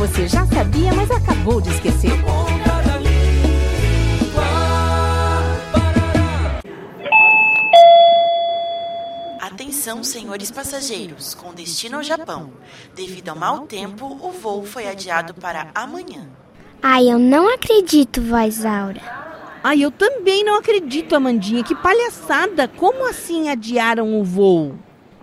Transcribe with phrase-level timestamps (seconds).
[0.00, 2.10] você já sabia, mas acabou de esquecer.
[9.38, 12.50] Atenção, senhores passageiros, com destino ao Japão.
[12.94, 16.26] Devido ao mau tempo, o voo foi adiado para amanhã.
[16.82, 19.02] Ai, eu não acredito, voz Aura.
[19.62, 21.62] Ai, eu também não acredito, Amandinha.
[21.62, 22.66] Que palhaçada!
[22.66, 24.76] Como assim adiaram o voo?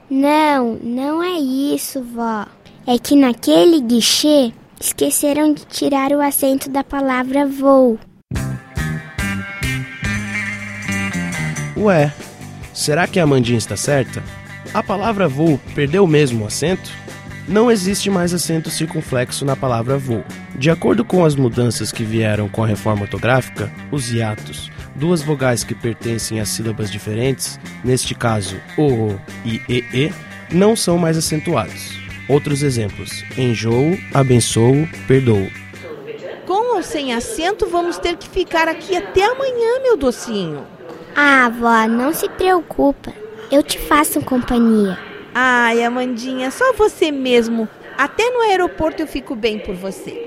[0.08, 2.45] Não, não é isso, vó.
[2.90, 8.00] É que naquele guichê esqueceram de tirar o acento da palavra voo.
[11.76, 12.13] Ué,
[12.73, 14.23] será que a Amandinha está certa?
[14.73, 16.90] A palavra voo perdeu mesmo o acento?
[17.46, 20.24] Não existe mais acento circunflexo na palavra voo.
[20.55, 25.62] De acordo com as mudanças que vieram com a reforma ortográfica, os hiatos, duas vogais
[25.62, 30.10] que pertencem a sílabas diferentes, neste caso o, o e e,
[30.49, 32.07] não são mais acentuados.
[32.30, 35.48] Outros exemplos: enjoo, abençoo, perdoo.
[36.46, 40.66] Com ou sem acento, vamos ter que ficar aqui até amanhã, meu docinho.
[41.16, 43.14] Ah, vó, não se preocupa.
[43.52, 44.98] Eu te faço companhia.
[45.34, 47.68] Ai, Amandinha, só você mesmo.
[47.98, 50.27] Até no aeroporto eu fico bem por você.